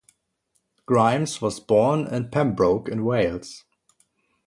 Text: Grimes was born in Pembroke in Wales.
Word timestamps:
Grimes 0.87 1.43
was 1.43 1.59
born 1.59 2.07
in 2.07 2.31
Pembroke 2.31 2.89
in 2.89 3.05
Wales. 3.05 3.65